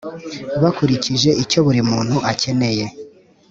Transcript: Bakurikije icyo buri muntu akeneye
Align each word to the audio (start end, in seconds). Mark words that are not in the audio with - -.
Bakurikije 0.61 1.29
icyo 1.43 1.59
buri 1.65 1.81
muntu 1.89 2.15
akeneye 2.31 2.85